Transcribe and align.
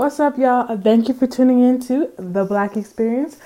What's 0.00 0.18
up, 0.18 0.38
y'all? 0.38 0.78
Thank 0.78 1.08
you 1.08 1.14
for 1.14 1.26
tuning 1.26 1.62
in 1.62 1.78
to 1.80 2.10
The 2.16 2.46
Black 2.46 2.74
Experience. 2.74 3.36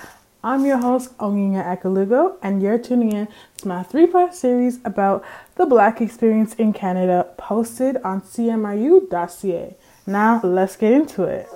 I'm 0.44 0.64
your 0.64 0.78
host, 0.78 1.18
Onyinye 1.18 1.60
Ekwulugo, 1.60 2.36
and 2.44 2.62
you're 2.62 2.78
tuning 2.78 3.10
in 3.10 3.26
to 3.56 3.66
my 3.66 3.82
three 3.82 4.06
part 4.06 4.36
series 4.36 4.78
about 4.84 5.24
the 5.56 5.66
Black 5.66 6.00
Experience 6.00 6.54
in 6.54 6.72
Canada 6.72 7.26
posted 7.36 7.96
on 8.04 8.20
CMRU.ca. 8.20 9.76
Now, 10.06 10.40
let's 10.44 10.76
get 10.76 10.92
into 10.92 11.24
it. 11.24 11.48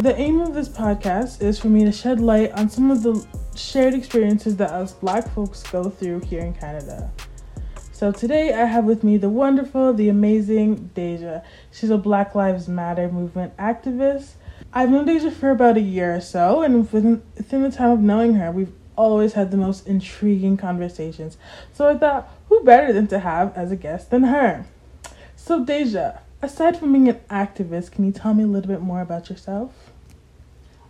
The 0.00 0.14
aim 0.16 0.40
of 0.42 0.54
this 0.54 0.68
podcast 0.68 1.42
is 1.42 1.58
for 1.58 1.66
me 1.66 1.84
to 1.84 1.90
shed 1.90 2.20
light 2.20 2.52
on 2.52 2.68
some 2.68 2.92
of 2.92 3.02
the 3.02 3.26
shared 3.56 3.94
experiences 3.94 4.56
that 4.58 4.70
us 4.70 4.92
black 4.92 5.28
folks 5.30 5.64
go 5.64 5.90
through 5.90 6.20
here 6.20 6.42
in 6.42 6.54
Canada. 6.54 7.10
So 8.02 8.10
today 8.10 8.52
I 8.52 8.64
have 8.64 8.84
with 8.84 9.04
me 9.04 9.16
the 9.16 9.28
wonderful, 9.28 9.94
the 9.94 10.08
amazing 10.08 10.90
Deja. 10.92 11.42
She's 11.70 11.88
a 11.88 11.96
Black 11.96 12.34
Lives 12.34 12.66
Matter 12.66 13.08
movement 13.08 13.56
activist. 13.58 14.32
I've 14.72 14.90
known 14.90 15.04
Deja 15.04 15.30
for 15.30 15.50
about 15.50 15.76
a 15.76 15.80
year 15.80 16.16
or 16.16 16.20
so, 16.20 16.62
and 16.62 16.80
within, 16.92 17.22
within 17.36 17.62
the 17.62 17.70
time 17.70 17.92
of 17.92 18.00
knowing 18.00 18.34
her, 18.34 18.50
we've 18.50 18.72
always 18.96 19.34
had 19.34 19.52
the 19.52 19.56
most 19.56 19.86
intriguing 19.86 20.56
conversations. 20.56 21.36
So 21.72 21.86
I 21.86 21.96
thought, 21.96 22.28
who 22.48 22.64
better 22.64 22.92
than 22.92 23.06
to 23.06 23.20
have 23.20 23.56
as 23.56 23.70
a 23.70 23.76
guest 23.76 24.10
than 24.10 24.24
her? 24.24 24.66
So, 25.36 25.64
Deja, 25.64 26.18
aside 26.42 26.76
from 26.76 26.92
being 26.92 27.08
an 27.08 27.20
activist, 27.30 27.92
can 27.92 28.04
you 28.04 28.10
tell 28.10 28.34
me 28.34 28.42
a 28.42 28.48
little 28.48 28.68
bit 28.68 28.80
more 28.80 29.00
about 29.00 29.30
yourself? 29.30 29.92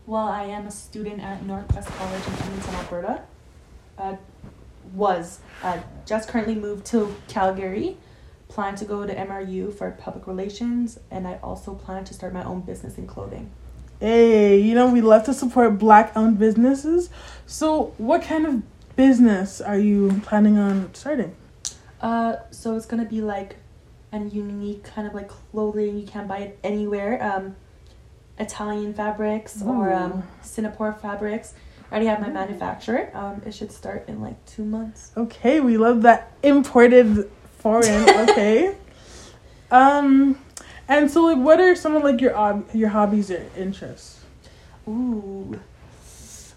Well, 0.06 0.28
I 0.28 0.44
am 0.44 0.66
a 0.66 0.70
student 0.70 1.20
at 1.20 1.42
NorQuest 1.42 1.88
College 1.88 2.26
in 2.26 2.32
Edmonton, 2.32 2.74
Alberta. 2.74 3.22
Was 4.94 5.40
uh, 5.62 5.78
just 6.06 6.28
currently 6.28 6.54
moved 6.54 6.86
to 6.86 7.14
Calgary. 7.28 7.96
Plan 8.48 8.74
to 8.76 8.84
go 8.84 9.06
to 9.06 9.14
MRU 9.14 9.72
for 9.72 9.90
public 9.92 10.26
relations, 10.26 10.98
and 11.10 11.26
I 11.26 11.38
also 11.42 11.74
plan 11.74 12.04
to 12.04 12.14
start 12.14 12.34
my 12.34 12.44
own 12.44 12.60
business 12.60 12.98
in 12.98 13.06
clothing. 13.06 13.50
Hey, 13.98 14.60
you 14.60 14.74
know, 14.74 14.90
we 14.90 15.00
love 15.00 15.24
to 15.24 15.32
support 15.32 15.78
black 15.78 16.12
owned 16.16 16.38
businesses. 16.38 17.08
So, 17.46 17.94
what 17.96 18.22
kind 18.22 18.46
of 18.46 18.62
business 18.96 19.60
are 19.60 19.78
you 19.78 20.20
planning 20.24 20.58
on 20.58 20.92
starting? 20.94 21.34
Uh, 22.00 22.36
so 22.50 22.76
it's 22.76 22.84
gonna 22.84 23.04
be 23.04 23.20
like 23.20 23.56
a 24.12 24.18
unique 24.18 24.84
kind 24.84 25.06
of 25.06 25.14
like 25.14 25.28
clothing. 25.28 25.98
You 25.98 26.06
can't 26.06 26.28
buy 26.28 26.38
it 26.38 26.58
anywhere. 26.62 27.22
Um, 27.22 27.56
Italian 28.38 28.92
fabrics 28.92 29.62
or 29.62 29.92
um, 29.92 30.24
Singapore 30.42 30.92
fabrics. 30.92 31.54
I 31.92 31.96
already 31.96 32.06
have 32.06 32.20
my 32.22 32.30
manufacturer. 32.30 33.10
Um, 33.12 33.42
it 33.44 33.52
should 33.52 33.70
start 33.70 34.08
in 34.08 34.22
like 34.22 34.42
two 34.46 34.64
months. 34.64 35.12
Okay, 35.14 35.60
we 35.60 35.76
love 35.76 36.00
that 36.02 36.32
imported 36.42 37.30
foreign. 37.58 38.08
Okay. 38.30 38.74
um, 39.70 40.38
and 40.88 41.10
so 41.10 41.24
like, 41.24 41.36
what 41.36 41.60
are 41.60 41.76
some 41.76 41.94
of 41.94 42.02
like 42.02 42.22
your 42.22 42.34
ob- 42.34 42.74
your 42.74 42.88
hobbies 42.88 43.30
or 43.30 43.44
interests? 43.58 44.20
Ooh, 44.88 45.60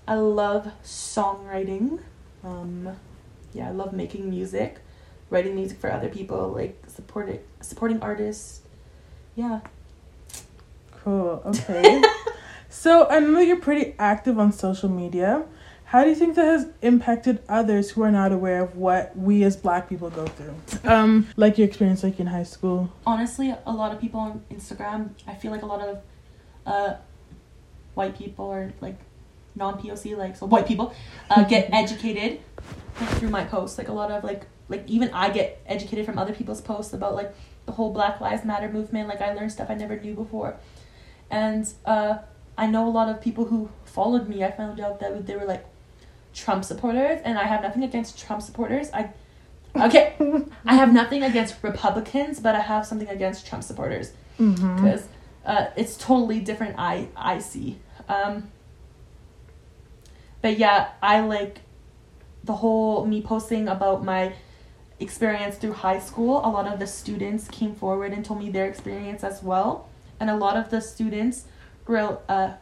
I 0.07 0.15
love 0.15 0.71
songwriting. 0.85 1.99
Um, 2.41 2.95
yeah, 3.53 3.67
I 3.67 3.71
love 3.71 3.91
making 3.91 4.29
music, 4.29 4.79
writing 5.29 5.53
music 5.53 5.79
for 5.79 5.91
other 5.91 6.07
people, 6.07 6.53
like 6.53 6.81
supporting 6.87 7.39
supporting 7.59 8.01
artists. 8.01 8.61
Yeah. 9.35 9.59
Cool. 11.03 11.41
Okay. 11.45 12.01
so 12.75 13.07
I 13.09 13.19
know 13.19 13.39
you're 13.39 13.55
pretty 13.55 13.95
active 13.97 14.37
on 14.37 14.51
social 14.51 14.89
media. 14.89 15.45
How 15.85 16.03
do 16.03 16.09
you 16.09 16.15
think 16.15 16.35
that 16.35 16.43
has 16.43 16.67
impacted 16.81 17.41
others 17.47 17.91
who 17.91 18.03
are 18.03 18.11
not 18.11 18.33
aware 18.33 18.63
of 18.63 18.75
what 18.75 19.17
we 19.17 19.43
as 19.43 19.55
Black 19.55 19.87
people 19.87 20.09
go 20.09 20.25
through? 20.25 20.53
Um, 20.83 21.27
like 21.37 21.57
your 21.57 21.67
experience, 21.67 22.03
like 22.03 22.19
in 22.19 22.27
high 22.27 22.43
school. 22.43 22.91
Honestly, 23.07 23.55
a 23.65 23.71
lot 23.71 23.93
of 23.93 24.01
people 24.01 24.19
on 24.19 24.43
Instagram, 24.51 25.11
I 25.25 25.35
feel 25.35 25.51
like 25.51 25.61
a 25.61 25.65
lot 25.65 25.79
of 25.79 26.01
uh, 26.65 26.95
white 27.93 28.17
people 28.17 28.45
or 28.45 28.73
like 28.81 28.99
non 29.55 29.81
POC, 29.81 30.17
like 30.17 30.35
so 30.35 30.45
white 30.45 30.67
people, 30.67 30.93
uh, 31.29 31.45
get 31.45 31.69
educated 31.73 32.41
like, 32.99 33.09
through 33.11 33.29
my 33.29 33.45
posts. 33.45 33.77
Like 33.77 33.87
a 33.87 33.93
lot 33.93 34.11
of 34.11 34.23
like 34.23 34.47
like 34.67 34.83
even 34.87 35.11
I 35.11 35.29
get 35.29 35.61
educated 35.65 36.05
from 36.05 36.19
other 36.19 36.33
people's 36.33 36.61
posts 36.61 36.93
about 36.93 37.15
like 37.15 37.33
the 37.67 37.71
whole 37.71 37.93
Black 37.93 38.19
Lives 38.19 38.43
Matter 38.43 38.69
movement. 38.69 39.07
Like 39.07 39.21
I 39.21 39.33
learned 39.33 39.53
stuff 39.53 39.69
I 39.69 39.75
never 39.75 39.97
knew 39.97 40.13
before, 40.13 40.57
and 41.31 41.65
uh, 41.85 42.17
I 42.57 42.67
know 42.67 42.87
a 42.87 42.89
lot 42.99 43.09
of 43.09 43.21
people 43.21 43.45
who 43.45 43.69
followed 43.83 44.27
me. 44.29 44.43
I 44.43 44.51
found 44.51 44.79
out 44.79 44.99
that 45.01 45.25
they 45.27 45.35
were 45.35 45.45
like 45.45 45.65
Trump 46.33 46.63
supporters, 46.65 47.21
and 47.23 47.37
I 47.37 47.43
have 47.45 47.61
nothing 47.61 47.83
against 47.83 48.19
Trump 48.19 48.41
supporters. 48.41 48.89
I 48.93 49.09
okay, 49.75 50.13
I 50.65 50.75
have 50.75 50.93
nothing 50.93 51.23
against 51.23 51.55
Republicans, 51.61 52.39
but 52.39 52.55
I 52.55 52.61
have 52.61 52.85
something 52.85 53.09
against 53.09 53.45
Trump 53.47 53.63
supporters 53.63 54.11
because 54.37 55.01
Mm-hmm. 55.01 55.05
uh, 55.45 55.65
it's 55.77 55.95
totally 55.97 56.39
different. 56.39 56.75
I 56.77 57.07
I 57.15 57.39
see. 57.39 57.79
Um, 58.09 58.51
but 60.41 60.57
yeah, 60.57 60.89
I 61.01 61.21
like 61.21 61.59
the 62.43 62.53
whole 62.53 63.05
me 63.05 63.21
posting 63.21 63.67
about 63.67 64.03
my 64.03 64.33
experience 64.99 65.57
through 65.57 65.73
high 65.73 65.99
school. 65.99 66.39
A 66.45 66.49
lot 66.49 66.67
of 66.71 66.79
the 66.79 66.87
students 66.87 67.47
came 67.47 67.73
forward 67.75 68.11
and 68.13 68.23
told 68.23 68.39
me 68.39 68.49
their 68.49 68.67
experience 68.67 69.23
as 69.23 69.41
well, 69.43 69.87
and 70.19 70.29
a 70.29 70.35
lot 70.35 70.55
of 70.55 70.69
the 70.69 70.79
students 70.81 71.45
were 71.87 72.19
uh, 72.29 72.53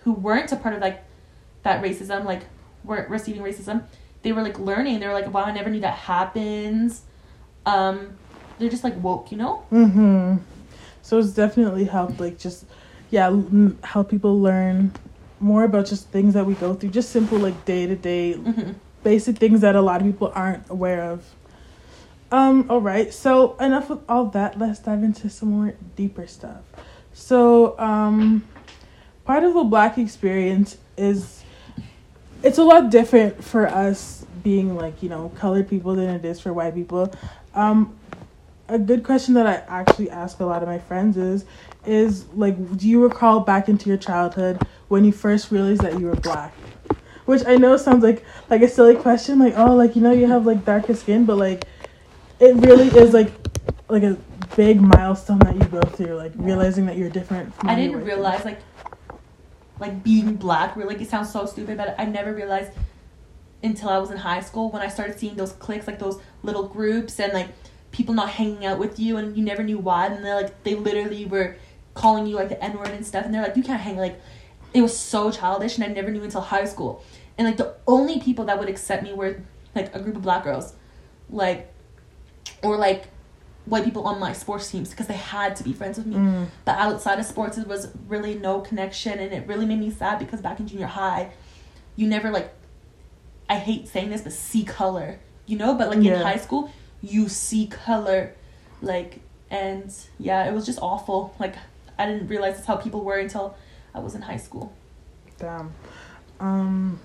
who 0.00 0.12
weren't 0.12 0.52
a 0.52 0.56
part 0.56 0.74
of 0.74 0.80
like 0.80 1.02
that 1.62 1.82
racism, 1.82 2.24
like 2.24 2.42
weren't 2.84 3.08
receiving 3.08 3.42
racism. 3.42 3.84
They 4.22 4.32
were 4.32 4.42
like 4.42 4.58
learning. 4.58 5.00
They 5.00 5.06
were 5.06 5.12
like, 5.12 5.32
"Wow, 5.32 5.44
I 5.44 5.52
never 5.52 5.70
knew 5.70 5.80
that 5.80 5.94
happens." 5.94 7.02
Um, 7.66 8.16
they're 8.58 8.70
just 8.70 8.84
like 8.84 9.00
woke, 9.02 9.32
you 9.32 9.38
know. 9.38 9.64
Mm-hmm. 9.72 10.36
So 11.02 11.18
it's 11.18 11.32
definitely 11.32 11.84
helped, 11.84 12.20
like 12.20 12.38
just 12.38 12.64
yeah, 13.10 13.26
l- 13.26 13.72
help 13.82 14.10
people 14.10 14.40
learn 14.40 14.92
more 15.40 15.64
about 15.64 15.86
just 15.86 16.08
things 16.08 16.34
that 16.34 16.46
we 16.46 16.54
go 16.54 16.74
through, 16.74 16.90
just 16.90 17.10
simple 17.10 17.38
like 17.38 17.64
day 17.64 17.86
to 17.86 17.96
day 17.96 18.38
basic 19.04 19.36
things 19.36 19.60
that 19.60 19.76
a 19.76 19.80
lot 19.80 20.00
of 20.00 20.06
people 20.06 20.32
aren't 20.34 20.68
aware 20.68 21.02
of. 21.02 21.24
Um, 22.32 22.66
all 22.68 22.80
right, 22.80 23.12
so 23.12 23.56
enough 23.58 23.90
with 23.90 24.00
all 24.08 24.24
that. 24.26 24.58
Let's 24.58 24.80
dive 24.80 25.04
into 25.04 25.30
some 25.30 25.50
more 25.50 25.74
deeper 25.94 26.26
stuff. 26.26 26.62
So, 27.14 27.78
um, 27.78 28.44
part 29.24 29.44
of 29.44 29.54
the 29.54 29.64
black 29.64 29.98
experience 29.98 30.76
is 30.96 31.42
it's 32.42 32.58
a 32.58 32.64
lot 32.64 32.90
different 32.90 33.42
for 33.42 33.66
us 33.66 34.26
being 34.42 34.76
like, 34.76 35.02
you 35.02 35.08
know, 35.08 35.30
colored 35.36 35.68
people 35.68 35.94
than 35.94 36.10
it 36.10 36.24
is 36.24 36.40
for 36.40 36.52
white 36.52 36.74
people. 36.74 37.14
Um, 37.54 37.96
a 38.68 38.78
good 38.78 39.04
question 39.04 39.34
that 39.34 39.46
I 39.46 39.54
actually 39.68 40.10
ask 40.10 40.40
a 40.40 40.44
lot 40.44 40.62
of 40.62 40.68
my 40.68 40.78
friends 40.78 41.16
is 41.16 41.44
is 41.86 42.24
like 42.34 42.78
do 42.78 42.88
you 42.88 43.02
recall 43.02 43.40
back 43.40 43.68
into 43.68 43.90
your 43.90 43.98
childhood 43.98 44.60
when 44.88 45.04
you 45.04 45.12
first 45.12 45.50
realized 45.50 45.82
that 45.82 46.00
you 46.00 46.06
were 46.06 46.16
black? 46.16 46.52
Which 47.26 47.46
I 47.46 47.56
know 47.56 47.76
sounds 47.76 48.02
like 48.02 48.24
like 48.50 48.62
a 48.62 48.68
silly 48.68 48.96
question, 48.96 49.38
like 49.38 49.54
oh 49.56 49.74
like 49.74 49.94
you 49.94 50.02
know 50.02 50.12
you 50.12 50.26
have 50.26 50.46
like 50.46 50.64
darker 50.64 50.94
skin, 50.94 51.24
but 51.26 51.36
like 51.36 51.66
it 52.40 52.56
really 52.56 52.88
is 52.88 53.14
like 53.14 53.30
like 53.88 54.02
a 54.02 54.16
big 54.56 54.80
milestone 54.80 55.38
that 55.40 55.54
you 55.54 55.64
go 55.64 55.80
through, 55.80 56.14
like 56.14 56.32
realizing 56.36 56.86
that 56.86 56.96
you're 56.96 57.10
different. 57.10 57.54
From 57.54 57.70
I 57.70 57.74
didn't 57.74 58.04
realize 58.04 58.44
like 58.44 58.60
like 59.80 60.02
being 60.02 60.34
black. 60.34 60.76
Really, 60.76 60.94
like 60.94 61.02
it 61.02 61.08
sounds 61.08 61.32
so 61.32 61.46
stupid, 61.46 61.76
but 61.76 61.94
I 61.98 62.04
never 62.04 62.32
realized 62.32 62.72
until 63.62 63.88
I 63.88 63.98
was 63.98 64.10
in 64.10 64.16
high 64.18 64.40
school 64.40 64.70
when 64.70 64.82
I 64.82 64.88
started 64.88 65.18
seeing 65.18 65.36
those 65.36 65.52
cliques, 65.52 65.86
like 65.86 65.98
those 65.98 66.20
little 66.42 66.66
groups, 66.68 67.18
and 67.20 67.32
like 67.32 67.48
people 67.90 68.14
not 68.14 68.30
hanging 68.30 68.64
out 68.64 68.78
with 68.78 68.98
you, 68.98 69.16
and 69.16 69.36
you 69.36 69.44
never 69.44 69.62
knew 69.62 69.78
why. 69.78 70.06
And 70.06 70.24
they're 70.24 70.36
like 70.36 70.62
they 70.62 70.74
literally 70.74 71.26
were 71.26 71.56
calling 71.94 72.26
you 72.26 72.36
like 72.36 72.48
the 72.48 72.62
N 72.62 72.78
word 72.78 72.88
and 72.88 73.04
stuff, 73.04 73.24
and 73.24 73.34
they're 73.34 73.42
like 73.42 73.56
you 73.56 73.62
can't 73.62 73.80
hang. 73.80 73.96
Like 73.96 74.20
it 74.72 74.82
was 74.82 74.96
so 74.96 75.30
childish, 75.30 75.76
and 75.76 75.84
I 75.84 75.88
never 75.88 76.10
knew 76.10 76.22
until 76.22 76.40
high 76.40 76.64
school. 76.64 77.02
And 77.36 77.46
like 77.48 77.56
the 77.56 77.74
only 77.86 78.20
people 78.20 78.44
that 78.46 78.58
would 78.58 78.68
accept 78.68 79.02
me 79.02 79.12
were 79.12 79.40
like 79.74 79.94
a 79.94 80.00
group 80.00 80.16
of 80.16 80.22
black 80.22 80.44
girls, 80.44 80.74
like 81.30 81.72
or 82.62 82.76
like 82.76 83.08
white 83.66 83.84
people 83.84 84.06
on 84.06 84.20
my 84.20 84.32
sports 84.32 84.70
teams 84.70 84.90
because 84.90 85.06
they 85.06 85.14
had 85.14 85.56
to 85.56 85.64
be 85.64 85.72
friends 85.72 85.96
with 85.96 86.06
me. 86.06 86.16
Mm. 86.16 86.46
But 86.64 86.78
outside 86.78 87.18
of 87.18 87.24
sports, 87.24 87.56
it 87.58 87.66
was 87.66 87.88
really 88.08 88.34
no 88.34 88.60
connection, 88.60 89.18
and 89.18 89.32
it 89.32 89.46
really 89.46 89.66
made 89.66 89.80
me 89.80 89.90
sad 89.90 90.18
because 90.18 90.40
back 90.40 90.60
in 90.60 90.66
junior 90.68 90.86
high, 90.86 91.30
you 91.96 92.06
never 92.06 92.30
like. 92.30 92.52
I 93.48 93.56
hate 93.56 93.88
saying 93.88 94.10
this, 94.10 94.22
but 94.22 94.32
see 94.32 94.64
color, 94.64 95.18
you 95.46 95.56
know. 95.58 95.74
But 95.74 95.88
like 95.88 96.02
Yeah. 96.02 96.14
in 96.16 96.22
high 96.22 96.36
school, 96.38 96.70
you 97.02 97.28
see 97.28 97.66
color, 97.66 98.34
like, 98.80 99.20
and 99.50 99.92
yeah, 100.18 100.48
it 100.48 100.52
was 100.54 100.64
just 100.66 100.78
awful. 100.80 101.34
Like 101.38 101.54
I 101.98 102.06
didn't 102.06 102.28
realize 102.28 102.54
that's 102.54 102.66
how 102.66 102.76
people 102.76 103.02
were 103.02 103.18
until 103.18 103.56
I 103.94 103.98
was 104.00 104.14
in 104.14 104.22
high 104.22 104.38
school. 104.38 104.72
Damn. 105.38 105.72
Um, 106.40 106.98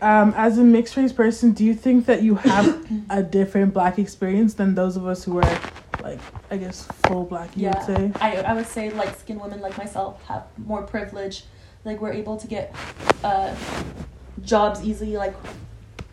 um, 0.00 0.34
as 0.36 0.58
a 0.58 0.64
mixed 0.64 0.96
race 0.96 1.12
person, 1.12 1.52
do 1.52 1.64
you 1.64 1.74
think 1.74 2.06
that 2.06 2.22
you 2.22 2.34
have 2.36 2.86
a 3.10 3.22
different 3.22 3.72
black 3.72 3.98
experience 3.98 4.54
than 4.54 4.74
those 4.74 4.96
of 4.96 5.06
us 5.06 5.24
who 5.24 5.38
are, 5.38 5.60
like, 6.02 6.18
I 6.50 6.56
guess, 6.56 6.86
full 7.06 7.24
black, 7.24 7.56
you 7.56 7.64
yeah, 7.64 7.86
would 7.86 7.96
say? 7.96 8.12
I 8.20 8.36
I 8.38 8.54
would 8.54 8.66
say 8.66 8.90
light 8.90 9.18
skinned 9.18 9.40
women 9.40 9.60
like 9.60 9.76
myself 9.78 10.22
have 10.24 10.44
more 10.58 10.82
privilege. 10.82 11.44
Like 11.84 12.00
we're 12.00 12.12
able 12.12 12.36
to 12.36 12.46
get 12.46 12.74
uh, 13.22 13.54
jobs 14.42 14.82
easily. 14.84 15.16
Like 15.16 15.34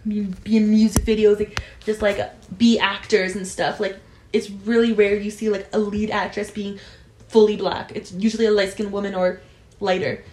be, 0.08 0.22
be 0.22 0.58
in 0.58 0.70
music 0.70 1.04
videos, 1.04 1.40
like 1.40 1.62
just 1.84 2.02
like 2.02 2.20
be 2.58 2.80
actors 2.80 3.36
and 3.36 3.48
stuff. 3.48 3.80
Like 3.80 3.98
it's 4.32 4.50
really 4.50 4.94
rare 4.94 5.16
you 5.16 5.32
see 5.32 5.50
like 5.50 5.68
a 5.74 5.80
lead 5.80 6.10
actress 6.10 6.52
being 6.52 6.80
fully 7.28 7.58
black. 7.58 7.92
It's 7.96 8.12
usually 8.12 8.46
a 8.46 8.52
light 8.52 8.72
skinned 8.72 8.92
woman 8.92 9.16
or 9.16 9.42
lighter. 9.80 10.24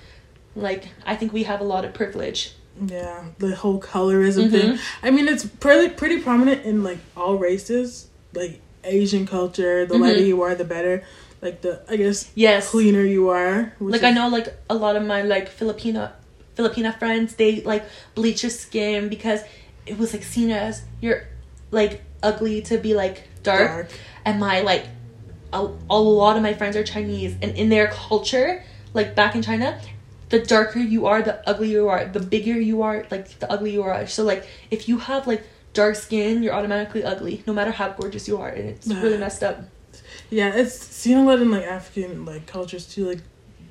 Like 0.55 0.88
I 1.05 1.17
think 1.17 1.32
we 1.32 1.44
have 1.44 1.61
a 1.61 1.64
lot 1.64 1.85
of 1.85 1.94
privilege. 1.94 2.55
Yeah, 2.86 3.24
the 3.38 3.54
whole 3.54 3.80
colorism 3.80 4.46
Mhm. 4.48 4.50
thing. 4.50 4.78
I 5.02 5.10
mean, 5.10 5.28
it's 5.28 5.44
pretty 5.44 5.90
pretty 5.94 6.18
prominent 6.20 6.64
in 6.64 6.82
like 6.82 6.98
all 7.16 7.36
races, 7.36 8.06
like 8.34 8.60
Asian 8.84 9.26
culture. 9.26 9.84
The 9.86 9.94
Mhm. 9.96 10.00
lighter 10.00 10.22
you 10.22 10.42
are, 10.42 10.54
the 10.54 10.64
better. 10.64 11.02
Like 11.42 11.60
the 11.62 11.80
I 11.88 11.96
guess 11.96 12.30
Yes. 12.34 12.68
cleaner 12.68 13.04
you 13.04 13.28
are. 13.30 13.72
like 13.80 14.02
I 14.02 14.10
know 14.10 14.28
like 14.28 14.48
a 14.68 14.74
lot 14.74 14.96
of 14.96 15.04
my 15.04 15.22
like 15.22 15.48
Filipino 15.48 16.10
Filipina 16.56 16.98
friends 16.98 17.34
they 17.36 17.60
like 17.62 17.84
bleach 18.14 18.42
your 18.42 18.50
skin 18.50 19.08
because 19.08 19.40
it 19.86 19.98
was 19.98 20.12
like 20.12 20.22
seen 20.22 20.50
as 20.50 20.82
you're 21.00 21.22
like 21.70 22.02
ugly 22.22 22.60
to 22.62 22.76
be 22.76 22.92
like 22.94 23.22
dark, 23.42 23.68
Dark. 23.68 23.88
and 24.26 24.38
my 24.38 24.60
like 24.60 24.84
a, 25.52 25.66
a 25.88 25.98
lot 25.98 26.36
of 26.36 26.42
my 26.42 26.52
friends 26.54 26.76
are 26.76 26.84
Chinese 26.84 27.34
and 27.42 27.56
in 27.56 27.68
their 27.70 27.88
culture 27.88 28.62
like 28.92 29.14
back 29.14 29.34
in 29.34 29.40
China 29.42 29.80
the 30.30 30.38
darker 30.38 30.78
you 30.78 31.06
are 31.06 31.22
the 31.22 31.36
uglier 31.48 31.80
you 31.82 31.88
are 31.88 32.04
the 32.06 32.20
bigger 32.20 32.58
you 32.58 32.82
are 32.82 33.04
like 33.10 33.38
the 33.38 33.50
uglier 33.52 33.72
you 33.72 33.82
are. 33.82 34.06
So 34.06 34.24
like 34.24 34.46
if 34.70 34.88
you 34.88 34.98
have 34.98 35.26
like 35.26 35.42
dark 35.72 35.94
skin 35.96 36.42
you're 36.42 36.54
automatically 36.54 37.04
ugly 37.04 37.42
no 37.46 37.52
matter 37.52 37.70
how 37.70 37.90
gorgeous 37.90 38.26
you 38.26 38.36
are 38.38 38.48
and 38.48 38.68
it's 38.70 38.86
really 39.04 39.18
messed 39.18 39.42
up. 39.42 39.60
Yeah, 40.30 40.54
it's 40.54 40.74
seen 40.74 41.16
a 41.18 41.24
lot 41.24 41.40
in 41.40 41.50
like 41.50 41.64
African 41.64 42.24
like 42.24 42.46
cultures 42.46 42.86
too, 42.86 43.04
like 43.06 43.20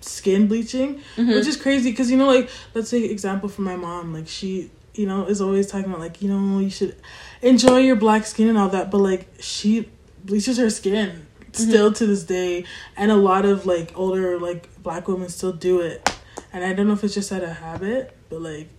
skin 0.01 0.47
bleaching, 0.47 1.01
Mhm. 1.17 1.35
which 1.35 1.47
is 1.47 1.57
crazy 1.57 1.89
because 1.91 2.09
you 2.11 2.17
know, 2.17 2.27
like 2.27 2.49
let's 2.73 2.89
say 2.89 3.03
example 3.05 3.49
for 3.49 3.61
my 3.61 3.75
mom, 3.75 4.13
like 4.13 4.27
she, 4.27 4.69
you 4.93 5.05
know, 5.07 5.25
is 5.25 5.39
always 5.41 5.67
talking 5.67 5.87
about 5.89 5.99
like 5.99 6.21
you 6.21 6.29
know 6.29 6.59
you 6.59 6.69
should 6.69 6.95
enjoy 7.41 7.77
your 7.79 7.95
black 7.95 8.25
skin 8.25 8.47
and 8.49 8.57
all 8.57 8.69
that, 8.69 8.91
but 8.91 8.99
like 8.99 9.27
she 9.39 9.89
bleaches 10.25 10.57
her 10.57 10.69
skin 10.69 11.25
still 11.51 11.91
to 11.93 12.05
this 12.05 12.23
day, 12.23 12.63
and 12.95 13.11
a 13.11 13.15
lot 13.15 13.43
of 13.45 13.65
like 13.65 13.91
older 13.97 14.37
like 14.39 14.67
black 14.83 15.07
women 15.07 15.27
still 15.29 15.51
do 15.53 15.79
it, 15.81 16.09
and 16.53 16.63
I 16.63 16.73
don't 16.73 16.87
know 16.87 16.93
if 16.93 17.03
it's 17.03 17.13
just 17.13 17.31
out 17.31 17.43
of 17.43 17.49
habit, 17.57 18.15
but 18.29 18.41
like. 18.41 18.69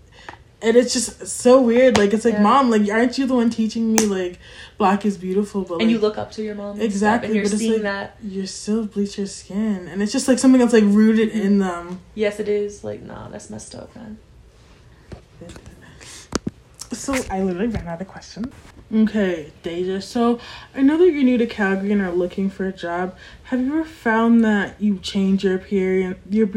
And 0.62 0.76
it's 0.76 0.92
just 0.92 1.26
so 1.26 1.58
weird. 1.62 1.96
Like 1.96 2.12
it's 2.12 2.26
like, 2.26 2.34
Yeah. 2.34 2.42
mom, 2.42 2.70
like 2.70 2.86
aren't 2.90 3.16
you 3.16 3.24
the 3.26 3.34
one 3.34 3.48
teaching 3.48 3.94
me 3.94 4.04
like 4.04 4.38
black 4.76 5.06
is 5.06 5.16
beautiful? 5.16 5.62
But 5.62 5.76
and 5.76 5.84
like, 5.84 5.90
you 5.90 5.98
look 5.98 6.18
up 6.18 6.32
to 6.32 6.42
your 6.42 6.54
mom 6.54 6.78
Exactly, 6.78 7.28
and 7.28 7.34
you're 7.36 7.44
but 7.46 7.52
it's 7.52 7.60
seeing 7.62 7.72
like- 7.74 7.82
that 7.82 8.16
you're 8.22 8.46
still 8.46 8.84
bleach 8.84 9.16
your 9.16 9.26
skin 9.26 9.88
and 9.88 10.02
it's 10.02 10.12
just 10.12 10.28
like 10.28 10.38
something 10.38 10.60
that's 10.60 10.74
like 10.74 10.84
rooted 10.84 11.30
Mm-hmm. 11.30 11.40
in 11.46 11.58
them 11.60 12.00
Yes, 12.14 12.40
it 12.40 12.48
is. 12.48 12.84
Like, 12.84 13.00
nah, 13.00 13.28
that's 13.30 13.48
messed 13.48 13.74
up, 13.74 13.96
man. 13.96 14.18
so 16.92 17.14
i 17.30 17.40
literally 17.42 17.68
ran 17.68 17.86
out 17.88 18.00
of 18.02 18.08
questions 18.08 18.52
okay 18.92 19.52
deja 19.62 20.00
so 20.00 20.38
i 20.74 20.82
know 20.82 20.98
that 20.98 21.10
you're 21.10 21.22
new 21.22 21.38
to 21.38 21.46
calgary 21.46 21.92
and 21.92 22.02
are 22.02 22.10
looking 22.10 22.50
for 22.50 22.66
a 22.66 22.72
job 22.72 23.16
have 23.44 23.60
you 23.60 23.72
ever 23.72 23.84
found 23.84 24.44
that 24.44 24.74
you 24.80 24.98
change 24.98 25.44
your 25.44 25.54
appearance 25.54 26.18
your 26.28 26.48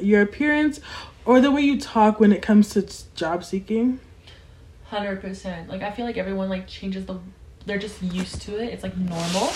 your 0.00 0.22
appearance 0.22 0.80
or 1.26 1.40
the 1.40 1.50
way 1.50 1.60
you 1.60 1.78
talk 1.78 2.18
when 2.18 2.32
it 2.32 2.40
comes 2.40 2.70
to 2.70 2.82
job 3.14 3.44
seeking 3.44 4.00
Hundred 4.94 5.20
percent. 5.20 5.68
Like, 5.68 5.82
I 5.82 5.90
feel 5.90 6.04
like 6.04 6.18
everyone 6.18 6.48
like 6.48 6.68
changes 6.68 7.06
the. 7.06 7.18
They're 7.66 7.78
just 7.78 8.00
used 8.02 8.42
to 8.42 8.62
it. 8.62 8.66
It's 8.72 8.82
like 8.82 8.96
normal. 8.96 9.46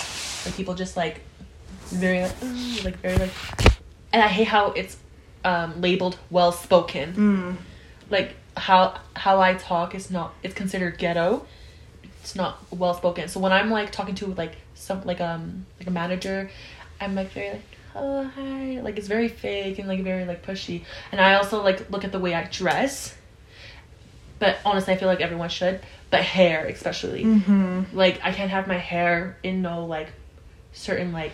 Like 0.45 0.55
people 0.55 0.73
just 0.73 0.97
like 0.97 1.21
very 1.85 2.23
like 2.23 2.35
like 2.83 2.97
very 2.97 3.17
like, 3.17 3.31
and 4.11 4.21
I 4.21 4.27
hate 4.27 4.47
how 4.47 4.71
it's 4.71 4.97
um 5.45 5.79
labeled 5.79 6.17
well 6.29 6.51
spoken. 6.51 7.13
mm. 7.13 7.57
Like 8.09 8.35
how 8.57 8.99
how 9.15 9.39
I 9.39 9.53
talk 9.53 9.95
is 9.95 10.09
not. 10.11 10.33
It's 10.43 10.55
considered 10.55 10.97
ghetto. 10.97 11.45
It's 12.29 12.35
not 12.35 12.59
well 12.69 12.93
spoken. 12.93 13.27
So 13.27 13.39
when 13.39 13.51
I'm 13.51 13.71
like 13.71 13.91
talking 13.91 14.13
to 14.15 14.27
like 14.27 14.55
some 14.75 15.01
like 15.03 15.19
um 15.19 15.65
like 15.79 15.87
a 15.87 15.91
manager, 15.91 16.51
I'm 17.01 17.15
like 17.15 17.31
very 17.31 17.49
like 17.53 17.63
oh 17.95 18.23
hi 18.23 18.79
like 18.81 18.99
it's 18.99 19.07
very 19.07 19.29
fake 19.29 19.79
and 19.79 19.87
like 19.87 20.03
very 20.03 20.25
like 20.25 20.45
pushy. 20.45 20.83
And 21.11 21.19
I 21.19 21.33
also 21.33 21.63
like 21.63 21.89
look 21.89 22.03
at 22.05 22.11
the 22.11 22.19
way 22.19 22.35
I 22.35 22.43
dress. 22.43 23.15
But 24.37 24.59
honestly, 24.63 24.93
I 24.93 24.97
feel 24.97 25.07
like 25.07 25.21
everyone 25.21 25.49
should. 25.49 25.81
But 26.11 26.21
hair, 26.21 26.67
especially, 26.67 27.23
hmm 27.23 27.85
like 27.93 28.19
I 28.23 28.31
can't 28.31 28.51
have 28.51 28.67
my 28.67 28.77
hair 28.77 29.35
in 29.41 29.63
no 29.63 29.85
like 29.85 30.09
certain 30.71 31.11
like 31.11 31.31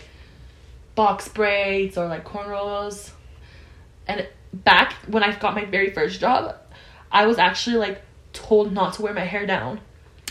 box 0.95 1.27
braids 1.27 1.97
or 1.97 2.07
like 2.07 2.23
cornrows. 2.23 3.11
And 4.07 4.25
back 4.53 4.93
when 5.07 5.23
I 5.23 5.35
got 5.37 5.55
my 5.55 5.65
very 5.65 5.89
first 5.89 6.21
job, 6.21 6.55
I 7.11 7.25
was 7.25 7.37
actually 7.37 7.75
like 7.75 8.01
told 8.31 8.71
not 8.71 8.93
to 8.93 9.01
wear 9.01 9.13
my 9.13 9.25
hair 9.25 9.45
down. 9.45 9.81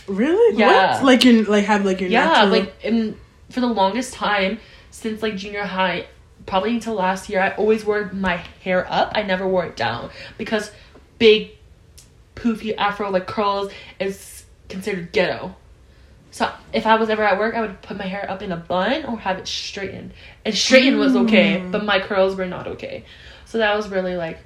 Really 0.07 0.59
Yeah. 0.59 0.95
what? 0.97 1.05
like 1.05 1.25
you're 1.25 1.45
like 1.45 1.65
have 1.65 1.85
like 1.85 2.01
your 2.01 2.11
Yeah, 2.11 2.25
natural 2.27 2.51
like 2.51 2.75
and 2.85 3.17
for 3.51 3.61
the 3.61 3.67
longest 3.69 4.15
time 4.15 4.59
since 4.91 5.23
like 5.23 5.37
junior 5.37 5.65
high, 5.65 6.07
probably 6.47 6.71
until 6.71 6.95
last 6.95 7.29
year, 7.29 7.41
I 7.41 7.51
always 7.57 7.85
wore 7.85 8.11
my 8.13 8.37
hair 8.63 8.87
up. 8.91 9.13
I 9.15 9.23
never 9.23 9.47
wore 9.47 9.65
it 9.67 9.77
down 9.77 10.11
because 10.39 10.71
big 11.19 11.51
poofy 12.37 12.75
afro 12.77 13.11
like 13.11 13.27
curls 13.27 13.71
is 14.01 14.45
considered 14.69 15.13
ghetto. 15.13 15.55
So 16.31 16.51
if 16.73 16.85
I 16.85 16.97
was 16.97 17.11
ever 17.11 17.23
at 17.23 17.39
work, 17.39 17.55
I 17.55 17.61
would 17.61 17.81
put 17.83 17.97
my 17.97 18.07
hair 18.07 18.29
up 18.29 18.43
in 18.43 18.51
a 18.51 18.57
bun 18.57 19.05
or 19.05 19.19
have 19.21 19.39
it 19.39 19.47
straightened. 19.47 20.13
And 20.45 20.53
straightened 20.55 20.99
was 20.99 21.15
okay, 21.15 21.61
Mm. 21.61 21.71
but 21.71 21.85
my 21.85 22.01
curls 22.01 22.35
were 22.35 22.47
not 22.47 22.67
okay. 22.67 23.05
So 23.47 23.59
that 23.59 23.77
was 23.77 23.89
really 23.89 24.17
like 24.17 24.39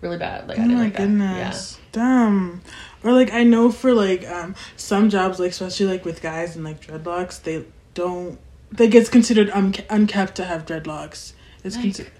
really 0.00 0.16
bad. 0.18 0.48
Like 0.48 0.58
I 0.58 0.62
Oh 0.62 0.64
didn't 0.64 0.78
my 0.78 0.84
like 0.84 0.92
that. 0.94 1.02
goodness. 1.02 1.78
Damn. 1.92 2.62
Or 3.04 3.12
like 3.12 3.32
I 3.32 3.44
know 3.44 3.70
for 3.70 3.92
like 3.92 4.26
um 4.28 4.54
some 4.76 5.10
jobs 5.10 5.38
like 5.38 5.50
especially 5.50 5.86
like 5.86 6.04
with 6.04 6.22
guys 6.22 6.56
and 6.56 6.64
like 6.64 6.80
dreadlocks 6.80 7.42
they 7.42 7.64
don't 7.92 8.38
they 8.72 8.88
gets 8.88 9.08
considered 9.08 9.50
un- 9.50 9.74
unkept 9.90 10.34
to 10.36 10.44
have 10.44 10.64
dreadlocks. 10.66 11.34
It's 11.62 11.76
Like- 11.76 12.12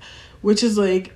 which 0.43 0.63
is 0.63 0.77
like 0.79 1.13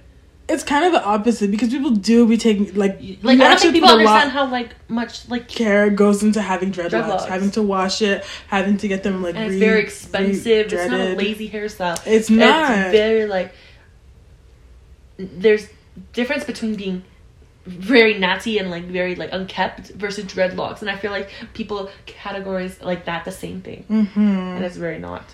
it's 0.48 0.64
kind 0.64 0.86
of 0.86 0.92
the 0.92 1.04
opposite 1.04 1.50
because 1.50 1.68
people 1.68 1.90
do 1.90 2.26
be 2.26 2.38
taking 2.38 2.74
like 2.74 2.98
Like 3.22 3.38
I 3.38 3.48
don't 3.48 3.60
think 3.60 3.74
people 3.74 3.90
understand 3.90 4.30
how 4.30 4.46
like 4.50 4.70
much 4.88 5.28
like 5.28 5.46
care 5.46 5.90
goes 5.90 6.22
into 6.22 6.40
having 6.40 6.72
dreadlocks, 6.72 6.90
Dreadlocks. 6.90 7.26
having 7.28 7.50
to 7.50 7.62
wash 7.62 8.00
it, 8.00 8.24
having 8.46 8.78
to 8.78 8.88
get 8.88 9.02
them 9.02 9.22
like 9.22 9.34
and 9.36 9.44
it's 9.44 9.52
re- 9.52 9.60
very 9.60 9.80
expensive. 9.82 10.72
It's 10.72 10.90
not 10.90 11.00
a 11.00 11.14
lazy 11.16 11.50
hairstyle. 11.50 12.00
It's 12.06 12.30
not. 12.30 12.78
It's 12.78 12.92
very 12.92 13.26
like 13.26 13.52
there's 15.18 15.68
difference 16.12 16.44
between 16.44 16.76
being 16.76 17.04
very 17.68 18.18
natty 18.18 18.58
and 18.58 18.70
like 18.70 18.84
very 18.84 19.14
like 19.14 19.30
unkept 19.32 19.90
versus 19.90 20.24
dreadlocks, 20.24 20.80
and 20.80 20.90
I 20.90 20.96
feel 20.96 21.10
like 21.10 21.30
people 21.54 21.90
categorize 22.06 22.82
like 22.82 23.04
that 23.06 23.24
the 23.24 23.32
same 23.32 23.60
thing, 23.60 23.84
mm-hmm. 23.88 24.20
and 24.20 24.64
it's 24.64 24.76
very 24.76 24.98
not. 24.98 25.24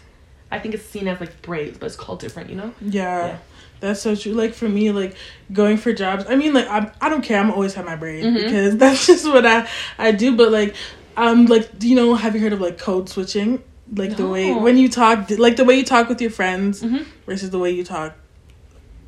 I 0.51 0.59
think 0.61 0.75
it's 0.75 0.85
seen 0.85 1.09
as 1.09 1.21
like 1.21 1.43
braids, 1.43 1.79
but 1.79 1.87
it's 1.87 1.97
called 1.97 2.21
different, 2.21 2.49
you 2.51 2.57
know. 2.57 2.73
Yeah. 2.81 3.27
Yeah. 3.27 3.39
That's 3.81 4.01
so 4.01 4.15
true. 4.15 4.33
Like 4.33 4.55
for 4.55 4.69
me, 4.69 4.91
like 4.93 5.17
going 5.53 5.77
for 5.77 5.93
jobs. 5.93 6.25
I 6.29 6.37
mean, 6.37 6.55
like 6.55 6.69
I 6.69 6.91
I 7.01 7.09
don't 7.09 7.23
care. 7.23 7.39
I'm 7.41 7.51
always 7.51 7.75
have 7.75 7.85
my 7.85 7.97
braid 7.97 8.25
Mhm. 8.25 8.35
because 8.45 8.77
that's 8.83 9.07
just 9.07 9.27
what 9.27 9.45
I 9.45 9.69
I 9.99 10.13
do. 10.13 10.37
But 10.37 10.53
like, 10.53 10.75
um, 11.17 11.47
like 11.47 11.79
do 11.79 11.89
you 11.89 11.97
know? 11.97 12.15
Have 12.15 12.35
you 12.35 12.41
heard 12.41 12.53
of 12.53 12.61
like 12.61 12.79
code 12.79 13.09
switching? 13.09 13.63
Like 13.95 14.17
the 14.17 14.27
way 14.27 14.53
when 14.55 14.79
you 14.79 14.89
talk, 14.89 15.29
like 15.39 15.57
the 15.57 15.65
way 15.65 15.75
you 15.77 15.85
talk 15.85 16.09
with 16.09 16.21
your 16.21 16.31
friends 16.31 16.83
Mm-hmm. 16.83 17.03
versus 17.27 17.51
the 17.51 17.59
way 17.59 17.71
you 17.73 17.85
talk, 17.85 18.15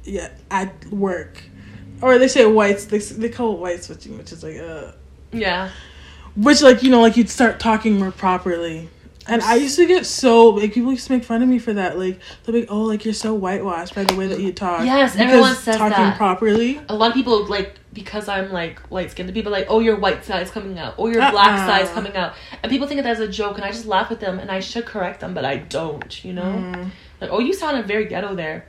yeah, 0.04 0.28
at 0.50 0.84
work, 0.86 1.42
or 2.02 2.18
they 2.18 2.28
say 2.28 2.44
whites. 2.46 2.84
They 2.86 2.98
they 2.98 3.28
call 3.28 3.52
it 3.54 3.58
white 3.58 3.82
switching, 3.84 4.16
which 4.18 4.32
is 4.32 4.42
like 4.42 4.58
uh, 4.58 4.92
Yeah. 5.32 5.70
which 6.36 6.62
like 6.62 6.82
you 6.82 6.90
know 6.90 7.00
like 7.00 7.16
you'd 7.16 7.30
start 7.30 7.58
talking 7.60 7.98
more 7.98 8.10
properly. 8.12 8.88
And 9.28 9.42
I 9.42 9.56
used 9.56 9.74
to 9.76 9.86
get 9.86 10.06
so 10.06 10.50
like 10.50 10.72
people 10.72 10.92
used 10.92 11.08
to 11.08 11.12
make 11.12 11.24
fun 11.24 11.42
of 11.42 11.48
me 11.48 11.58
for 11.58 11.72
that. 11.72 11.98
Like 11.98 12.20
they'll 12.44 12.52
be 12.52 12.60
like, 12.60 12.70
"Oh, 12.70 12.82
like 12.82 13.04
you're 13.04 13.12
so 13.14 13.34
whitewashed 13.34 13.92
by 13.94 14.04
the 14.04 14.14
way 14.14 14.28
that 14.28 14.38
you 14.38 14.52
talk." 14.52 14.84
Yes, 14.84 15.14
Because 15.14 15.26
everyone 15.26 15.54
says 15.56 15.76
talking 15.78 15.96
that. 16.04 16.16
properly. 16.16 16.80
A 16.88 16.94
lot 16.94 17.08
of 17.08 17.14
people 17.14 17.44
like 17.46 17.74
because 17.92 18.28
I'm 18.28 18.52
like 18.52 18.88
light 18.92 19.10
skinned. 19.10 19.28
The 19.28 19.32
people 19.32 19.50
like, 19.50 19.66
oh, 19.68 19.80
your 19.80 19.96
white 19.96 20.24
side's 20.24 20.50
coming 20.52 20.78
out, 20.78 20.94
or 20.96 21.08
your 21.10 21.28
black 21.32 21.58
Uh-uh. 21.58 21.66
side's 21.66 21.90
coming 21.90 22.14
out, 22.14 22.34
and 22.62 22.70
people 22.70 22.86
think 22.86 22.98
of 23.00 23.04
that 23.04 23.12
as 23.14 23.20
a 23.20 23.26
joke, 23.26 23.56
and 23.56 23.64
I 23.64 23.72
just 23.72 23.86
laugh 23.86 24.12
at 24.12 24.20
them, 24.20 24.38
and 24.38 24.48
I 24.50 24.60
should 24.60 24.84
correct 24.86 25.18
them, 25.20 25.34
but 25.34 25.44
I 25.44 25.56
don't. 25.56 26.24
You 26.24 26.32
know. 26.34 26.42
Mm. 26.42 26.90
Like, 27.20 27.30
oh, 27.32 27.40
you 27.40 27.52
sounded 27.54 27.86
very 27.88 28.04
ghetto 28.04 28.34
there. 28.36 28.66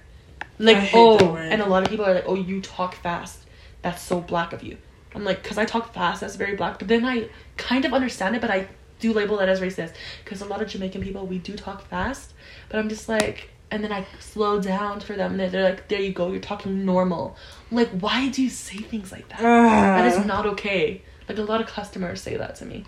Like, 0.59 0.89
oh, 0.93 1.35
and 1.35 1.61
a 1.61 1.65
lot 1.67 1.83
of 1.83 1.89
people 1.89 2.05
are 2.05 2.13
like, 2.13 2.25
oh, 2.27 2.35
you 2.35 2.61
talk 2.61 2.95
fast. 2.95 3.39
That's 3.81 4.01
so 4.01 4.19
black 4.21 4.53
of 4.53 4.63
you. 4.63 4.77
I'm 5.15 5.23
like, 5.23 5.41
because 5.43 5.57
I 5.57 5.65
talk 5.65 5.93
fast, 5.93 6.21
that's 6.21 6.35
very 6.35 6.55
black. 6.55 6.79
But 6.79 6.87
then 6.87 7.05
I 7.05 7.29
kind 7.57 7.85
of 7.85 7.93
understand 7.93 8.35
it, 8.35 8.41
but 8.41 8.51
I 8.51 8.67
do 8.99 9.13
label 9.13 9.37
that 9.37 9.49
as 9.49 9.61
racist. 9.61 9.93
Because 10.23 10.41
a 10.41 10.45
lot 10.45 10.61
of 10.61 10.67
Jamaican 10.67 11.01
people, 11.01 11.25
we 11.27 11.37
do 11.39 11.55
talk 11.55 11.87
fast. 11.87 12.33
But 12.69 12.79
I'm 12.79 12.89
just 12.89 13.07
like, 13.07 13.49
and 13.69 13.83
then 13.83 13.91
I 13.91 14.05
slow 14.19 14.59
down 14.61 14.99
for 14.99 15.13
them. 15.13 15.39
And 15.39 15.51
they're 15.53 15.69
like, 15.69 15.87
there 15.87 16.01
you 16.01 16.11
go, 16.11 16.31
you're 16.31 16.39
talking 16.39 16.85
normal. 16.85 17.35
I'm 17.69 17.77
like, 17.77 17.89
why 17.99 18.29
do 18.29 18.41
you 18.41 18.49
say 18.49 18.77
things 18.77 19.11
like 19.11 19.27
that? 19.29 19.41
that 19.41 20.13
Ah. 20.13 20.19
is 20.19 20.25
not 20.25 20.45
okay. 20.45 21.01
Like, 21.29 21.37
a 21.37 21.43
lot 21.43 21.61
of 21.61 21.67
customers 21.67 22.21
say 22.21 22.37
that 22.37 22.55
to 22.57 22.65
me. 22.65 22.85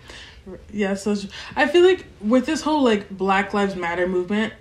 Yeah, 0.72 0.94
so 0.94 1.14
I 1.54 1.68
feel 1.68 1.84
like 1.84 2.06
with 2.20 2.46
this 2.46 2.62
whole 2.62 2.82
like 2.82 3.10
Black 3.10 3.52
Lives 3.54 3.76
Matter 3.76 4.08
movement, 4.08 4.54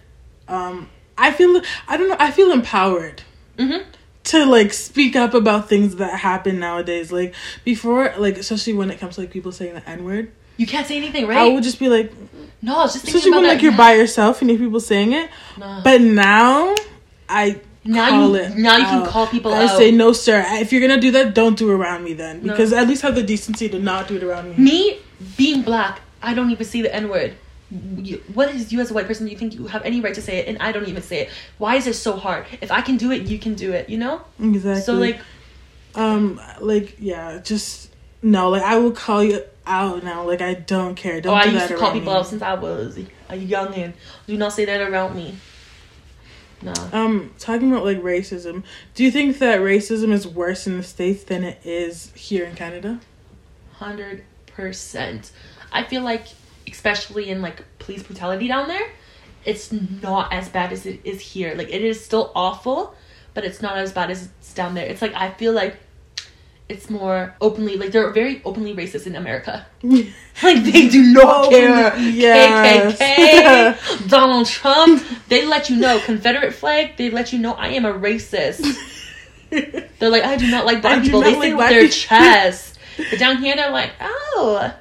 um, 0.48 0.90
I 1.20 1.32
feel 1.32 1.62
I 1.88 1.98
don't 1.98 2.10
know 2.10 2.16
I 2.20 2.32
feel 2.32 2.52
empowered 2.52 3.22
Mm-hmm. 3.58 3.90
to 4.24 4.46
like 4.46 4.72
speak 4.72 5.16
up 5.18 5.34
about 5.34 5.68
things 5.68 5.98
that 5.98 6.18
happen 6.20 6.60
nowadays. 6.60 7.12
Like 7.12 7.36
before, 7.66 8.14
like 8.18 8.38
especially 8.38 8.74
when 8.74 8.90
it 8.90 8.98
comes 9.00 9.16
to 9.16 9.22
like 9.22 9.32
people 9.32 9.52
saying 9.52 9.74
the 9.76 9.90
N 9.90 10.06
word, 10.06 10.32
You 10.56 10.66
can't 10.66 10.88
say 10.88 10.96
anything, 10.96 11.28
right? 11.28 11.38
I 11.40 11.48
would 11.50 11.64
just 11.64 11.78
be 11.80 11.90
like, 11.90 12.14
no, 12.62 12.78
I 12.78 12.84
just 12.86 13.04
especially 13.04 13.32
about 13.32 13.38
when 13.42 13.44
that. 13.48 13.54
like 13.56 13.62
you're 13.62 13.76
by 13.76 13.94
yourself 13.96 14.42
and 14.42 14.50
you 14.50 14.58
people 14.58 14.80
saying 14.80 15.12
it. 15.12 15.30
Nah. 15.58 15.84
But 15.84 16.00
now, 16.02 16.74
I 17.28 17.60
now 17.84 18.10
call 18.10 18.30
you 18.30 18.36
it 18.36 18.56
now 18.58 18.78
you 18.78 18.86
can 18.86 19.06
call 19.08 19.28
people 19.28 19.54
I 19.54 19.66
out. 19.66 19.78
say 19.78 19.92
no, 19.92 20.14
sir. 20.14 20.42
If 20.48 20.72
you're 20.72 20.82
gonna 20.88 21.02
do 21.02 21.12
that, 21.12 21.34
don't 21.34 21.58
do 21.58 21.70
it 21.72 21.74
around 21.76 22.04
me 22.06 22.14
then, 22.14 22.42
No. 22.46 22.54
because 22.54 22.72
at 22.72 22.88
least 22.88 23.02
have 23.02 23.16
the 23.16 23.24
decency 23.24 23.68
to 23.70 23.80
not 23.80 24.08
do 24.08 24.16
it 24.16 24.24
around 24.24 24.58
me. 24.58 24.64
Me 24.64 25.00
being 25.38 25.64
black, 25.64 26.00
I 26.22 26.34
don't 26.34 26.50
even 26.52 26.66
see 26.66 26.82
the 26.82 26.94
N 26.96 27.10
word. 27.10 27.34
What 28.34 28.50
is 28.50 28.74
you 28.74 28.80
as 28.80 28.90
a 28.90 28.94
white 28.94 29.06
person? 29.06 29.26
Do 29.26 29.32
you 29.32 29.38
think 29.38 29.54
you 29.54 29.68
have 29.68 29.84
any 29.84 30.02
right 30.02 30.14
to 30.16 30.22
say 30.22 30.38
it? 30.40 30.48
And 30.48 30.58
I 30.58 30.72
don't 30.72 30.88
even 30.88 31.04
say 31.04 31.22
it. 31.22 31.30
Why 31.60 31.76
is 31.76 31.86
it 31.86 31.94
so 31.94 32.16
hard? 32.18 32.46
If 32.62 32.72
I 32.72 32.82
can 32.82 32.98
do 32.98 33.12
it, 33.12 33.24
you 33.24 33.38
can 33.38 33.54
do 33.54 33.72
it. 33.74 33.90
You 33.90 33.98
know. 33.98 34.22
Exactly. 34.42 34.82
So 34.82 34.94
like, 34.94 35.20
um, 35.96 36.42
like 36.60 36.96
yeah, 37.00 37.40
just 37.44 37.94
no. 38.24 38.50
Like 38.50 38.64
I 38.64 38.78
will 38.78 38.92
call 38.92 39.24
you 39.24 39.44
out 39.68 40.04
now. 40.04 40.26
Like 40.26 40.42
I 40.42 40.56
don't 40.56 40.96
care. 40.96 41.22
Don't 41.22 41.34
oh, 41.34 41.36
I 41.36 41.46
used 41.46 41.58
that 41.58 41.70
to 41.70 41.78
call 41.78 41.92
people 41.94 42.14
me. 42.14 42.20
out 42.20 42.28
since 42.28 42.42
I 42.42 42.56
was 42.56 42.98
a 42.98 43.38
youngin. 43.38 43.94
Do 44.26 44.36
not 44.36 44.54
say 44.54 44.66
that 44.66 44.82
around 44.82 45.16
me. 45.16 45.36
Nah. 46.62 46.74
Um, 46.92 47.34
talking 47.40 47.72
about 47.72 47.86
like 47.86 48.02
racism, 48.02 48.64
do 48.94 49.04
you 49.04 49.12
think 49.12 49.40
that 49.40 49.62
racism 49.62 50.12
is 50.12 50.28
worse 50.28 50.68
in 50.68 50.78
the 50.78 50.84
states 50.84 51.24
than 51.24 51.44
it 51.44 51.60
is 51.64 52.12
here 52.16 52.46
in 52.46 52.56
Canada? 52.56 53.00
Hundred 53.74 54.26
percent. 54.48 55.32
I 55.72 55.84
feel 55.84 56.02
like, 56.02 56.28
especially 56.72 57.30
in 57.30 57.42
like 57.42 57.64
police 57.80 58.04
brutality 58.04 58.48
down 58.48 58.68
there, 58.68 58.90
it's 59.46 59.72
not 59.72 60.34
as 60.34 60.50
bad 60.50 60.72
as 60.74 60.86
it 60.86 61.00
is 61.04 61.20
here. 61.22 61.56
Like 61.56 61.70
it 61.70 61.82
is 61.84 62.04
still 62.04 62.32
awful, 62.36 62.94
but 63.34 63.44
it's 63.46 63.62
not 63.62 63.78
as 63.78 63.92
bad 63.94 64.12
as 64.12 64.30
it's 64.40 64.54
down 64.54 64.74
there. 64.76 64.86
It's 64.86 65.02
like 65.02 65.14
I 65.16 65.32
feel 65.32 65.54
like 65.54 65.78
it's 66.68 66.88
more 66.88 67.34
openly 67.42 67.78
like 67.78 67.92
they're 67.92 68.12
very 68.12 68.42
openly 68.46 68.76
racist 68.76 69.08
in 69.08 69.16
America. 69.16 69.66
Like 70.42 70.64
they 70.64 70.88
do 70.88 71.04
not 71.12 71.48
Oh, 71.48 71.50
care. 71.50 71.98
yes. 71.98 72.98
KKK, 72.98 74.08
Donald 74.10 74.48
Trump. 74.48 75.04
They 75.28 75.46
let 75.46 75.70
you 75.70 75.76
know 75.76 76.00
Confederate 76.06 76.54
flag. 76.54 76.96
They 76.96 77.10
let 77.10 77.34
you 77.34 77.40
know 77.40 77.54
I 77.54 77.70
am 77.70 77.84
a 77.84 77.92
racist. 77.92 78.64
They're 79.50 80.10
like 80.10 80.24
I 80.24 80.38
do 80.38 80.50
not 80.50 80.66
like 80.66 80.82
black 80.82 81.00
I 81.00 81.02
people. 81.02 81.20
They 81.22 81.34
like 81.36 81.42
say 81.42 81.50
it 81.50 81.52
with 81.52 81.58
black 81.58 81.70
their 81.72 81.88
chest. 81.90 82.80
But 83.10 83.20
down 83.20 83.38
here 83.38 83.56
they're 83.58 83.72
like, 83.72 83.92
oh, 84.00 84.74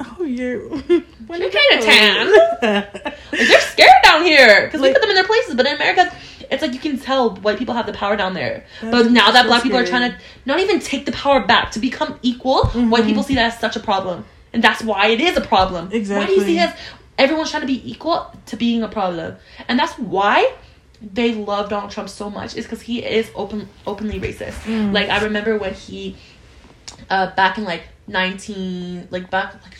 oh, 0.00 0.22
you're 0.24 0.62
you're 0.74 1.50
kind 1.50 1.78
of 1.78 1.84
tan. 1.84 2.32
Like, 3.34 3.48
they're 3.48 3.60
scared 3.60 3.90
down 4.04 4.22
here 4.24 4.66
because 4.66 4.80
we 4.80 4.92
put 4.92 5.00
them 5.00 5.10
in 5.10 5.16
their 5.16 5.24
places. 5.26 5.54
But 5.54 5.66
in 5.66 5.74
America, 5.74 6.14
it's 6.50 6.62
like 6.62 6.72
you 6.72 6.78
can 6.78 6.98
tell 6.98 7.34
white 7.36 7.58
people 7.58 7.74
have 7.74 7.86
the 7.86 7.92
power 7.92 8.16
down 8.16 8.34
there. 8.34 8.64
But 8.80 9.10
now 9.10 9.30
that 9.32 9.42
so 9.42 9.48
black 9.48 9.62
people 9.62 9.78
are 9.78 9.86
trying 9.86 10.12
to 10.12 10.18
not 10.46 10.60
even 10.60 10.78
take 10.80 11.04
the 11.06 11.12
power 11.12 11.44
back 11.44 11.72
to 11.72 11.78
become 11.80 12.18
equal, 12.22 12.66
white 12.66 13.02
Mhm. 13.02 13.06
people 13.06 13.22
see 13.22 13.34
that 13.34 13.52
as 13.52 13.58
such 13.58 13.76
a 13.76 13.80
problem, 13.80 14.24
and 14.52 14.62
that's 14.62 14.82
why 14.82 15.08
it 15.08 15.20
is 15.20 15.36
a 15.36 15.40
problem. 15.40 15.90
Exactly. 15.92 16.24
Why 16.24 16.26
do 16.26 16.40
you 16.40 16.46
see 16.46 16.58
it 16.58 16.70
as 16.70 16.74
everyone's 17.18 17.50
trying 17.50 17.62
to 17.62 17.66
be 17.66 17.80
equal 17.90 18.32
to 18.46 18.56
being 18.56 18.82
a 18.82 18.88
problem, 18.88 19.36
and 19.68 19.78
that's 19.78 19.92
why 19.98 20.52
they 21.12 21.34
love 21.34 21.68
Donald 21.68 21.90
Trump 21.90 22.08
so 22.08 22.30
much 22.30 22.56
is 22.56 22.64
because 22.64 22.82
he 22.82 23.04
is 23.04 23.30
open 23.34 23.68
openly 23.86 24.18
racist. 24.20 24.62
Mm. 24.64 24.92
Like 24.92 25.08
I 25.10 25.22
remember 25.22 25.58
when 25.58 25.74
he, 25.74 26.16
uh, 27.10 27.34
back 27.34 27.58
in 27.58 27.64
like 27.64 27.82
nineteen, 28.06 29.08
like 29.10 29.30
back 29.30 29.54
like 29.62 29.76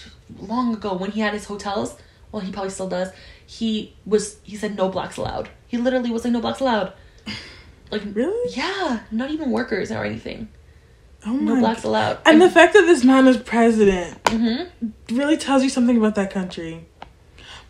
long 0.48 0.74
ago 0.74 0.94
when 0.94 1.10
he 1.10 1.20
had 1.20 1.32
his 1.34 1.44
hotels. 1.44 1.96
Well, 2.32 2.42
he 2.42 2.50
probably 2.52 2.70
still 2.70 2.88
does. 2.88 3.10
He 3.46 3.94
was 4.06 4.38
he 4.42 4.56
said 4.56 4.76
no 4.76 4.88
blacks 4.88 5.16
allowed. 5.16 5.48
He 5.66 5.76
literally 5.78 6.10
was 6.10 6.24
like 6.24 6.32
no 6.32 6.40
blacks 6.40 6.60
allowed. 6.60 6.92
Like 7.90 8.02
Really? 8.12 8.54
yeah, 8.56 9.00
not 9.10 9.30
even 9.30 9.50
workers 9.50 9.92
or 9.92 10.04
anything. 10.04 10.48
Oh 11.26 11.32
No 11.32 11.56
blacks 11.60 11.82
God. 11.82 11.88
allowed. 11.88 12.18
And 12.26 12.40
the 12.40 12.50
fact 12.50 12.72
that 12.74 12.82
this 12.86 13.04
man 13.04 13.26
is 13.28 13.36
president 13.36 14.18
hmm 14.28 14.64
really 15.10 15.36
tells 15.36 15.62
you 15.62 15.68
something 15.70 15.96
about 15.96 16.14
that 16.16 16.30
country. 16.32 16.86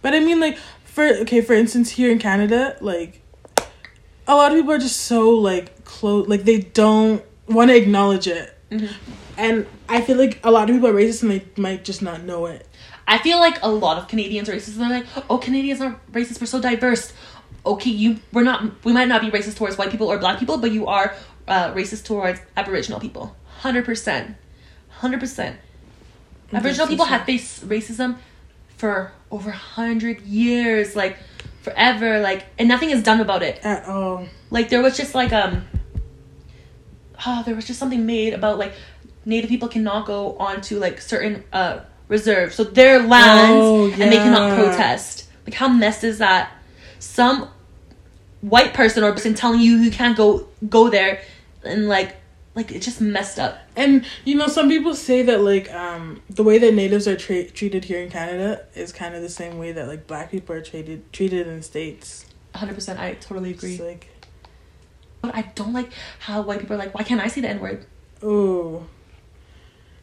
But 0.02 0.14
I 0.14 0.20
mean, 0.20 0.38
like, 0.40 0.56
for 0.84 1.04
okay, 1.04 1.40
for 1.40 1.52
instance, 1.54 1.90
here 1.90 2.11
in 2.11 2.18
Canada, 2.18 2.76
like, 2.80 3.23
a 4.26 4.34
lot 4.34 4.52
of 4.52 4.56
people 4.58 4.73
are 4.73 4.78
just 4.78 5.02
so 5.02 5.30
like 5.30 5.84
close, 5.84 6.26
like 6.28 6.44
they 6.44 6.61
don't 6.61 7.23
want 7.49 7.70
to 7.70 7.76
acknowledge 7.76 8.26
it, 8.26 8.56
hmm 8.70 8.87
and 9.37 9.67
I 9.88 10.00
feel 10.00 10.17
like 10.17 10.41
a 10.45 10.50
lot 10.50 10.69
of 10.69 10.76
people 10.76 10.88
are 10.88 10.95
racist 10.95 11.23
and 11.23 11.31
they 11.33 11.45
might 11.57 11.85
just 11.85 12.03
not 12.03 12.23
know 12.23 12.47
it. 12.47 12.67
I 13.07 13.19
feel 13.19 13.38
like 13.38 13.59
a 13.62 13.69
lot 13.69 13.99
of 13.99 14.09
Canadians 14.09 14.49
are 14.49 14.53
racist. 14.55 14.76
They're 14.76 14.88
like, 14.88 15.07
oh, 15.29 15.38
Canadians 15.38 15.81
are 15.81 16.00
racist. 16.12 16.41
We're 16.41 16.47
so 16.47 16.61
diverse. 16.61 17.12
Okay, 17.67 17.91
you 17.91 18.19
we're 18.33 18.43
not. 18.43 18.85
We 18.85 18.93
might 18.93 19.09
not 19.09 19.21
be 19.21 19.31
racist 19.31 19.57
towards 19.57 19.79
white 19.79 19.91
people 19.91 20.11
or 20.11 20.19
black 20.19 20.38
people, 20.38 20.59
but 20.59 20.71
you 20.71 20.87
are 20.87 21.14
uh, 21.49 21.73
racist 21.73 22.05
towards 22.05 22.41
Aboriginal 22.57 23.00
people. 23.00 23.35
Hundred 23.61 23.85
percent, 23.85 24.37
hundred 24.88 25.21
percent. 25.21 25.59
Aboriginal 26.53 26.87
people 26.87 27.07
have 27.07 27.25
faced 27.25 27.67
racism 27.69 28.19
for 28.76 29.12
over 29.31 29.50
hundred 29.50 30.21
years, 30.23 30.95
like 30.95 31.17
forever, 31.62 32.21
like, 32.21 32.45
and 32.59 32.69
nothing 32.69 32.91
is 32.91 33.03
done 33.03 33.21
about 33.21 33.43
it. 33.43 33.64
at 33.64 33.87
all. 33.87 34.26
Like 34.50 34.69
there 34.69 34.83
was 34.83 34.97
just 34.97 35.14
like 35.14 35.33
um, 35.33 35.64
oh, 37.26 37.43
there 37.45 37.55
was 37.55 37.67
just 37.67 37.79
something 37.79 38.05
made 38.05 38.35
about 38.35 38.59
like 38.59 38.73
Native 39.26 39.49
people 39.49 39.69
cannot 39.69 40.07
go 40.07 40.37
onto 40.38 40.78
like 40.78 41.00
certain 41.00 41.45
uh 41.52 41.81
reserves, 42.09 42.54
so 42.54 42.64
their 42.64 42.99
lands, 43.00 43.62
Oh, 43.64 43.87
and 43.93 44.12
they 44.12 44.19
cannot 44.19 44.54
protest. 44.54 45.28
Like 45.47 45.54
how 45.54 45.69
messed 45.69 46.04
is 46.04 46.19
that? 46.19 46.52
Some 46.99 47.49
white 48.40 48.75
person 48.75 49.02
or 49.02 49.12
person 49.12 49.35
telling 49.35 49.61
you 49.61 49.76
you 49.76 49.90
can't 49.90 50.16
go 50.16 50.49
go 50.69 50.90
there, 50.90 51.23
and 51.62 51.88
like 51.88 52.16
like 52.54 52.71
it's 52.71 52.85
just 52.85 53.00
messed 53.00 53.38
up. 53.38 53.59
And 53.76 54.04
you 54.25 54.37
know, 54.37 54.47
some 54.47 54.69
people 54.69 54.95
say 54.95 55.23
that 55.23 55.40
like 55.40 55.73
um 55.73 56.21
the 56.31 56.43
way 56.45 56.59
that 56.59 56.75
natives 56.75 57.09
are 57.09 57.16
tra- 57.16 57.49
treated 57.50 57.85
here 57.85 58.00
in 58.00 58.11
Canada 58.11 58.64
is 58.75 58.93
kind 58.93 59.14
of 59.14 59.23
the 59.23 59.28
same 59.28 59.59
way 59.59 59.73
that 59.73 59.88
like 59.88 60.07
black 60.07 60.31
people 60.31 60.54
are 60.54 60.61
treated 60.62 61.12
treated 61.12 61.47
in 61.47 61.57
the 61.57 61.62
states. 61.62 62.26
Hundred 62.54 62.75
percent, 62.75 63.00
I 63.00 63.14
totally 63.14 63.50
agree. 63.50 63.73
It's 63.73 63.81
like, 63.83 64.07
But 65.23 65.35
I 65.35 65.43
don't 65.57 65.73
like 65.73 65.90
how 66.21 66.43
white 66.43 66.61
people 66.61 66.76
are 66.76 66.78
like, 66.78 66.95
why 66.95 67.02
can't 67.02 67.21
I 67.21 67.26
say 67.28 67.40
the 67.40 67.49
n 67.49 67.61
word? 67.61 67.87
oh, 68.23 68.87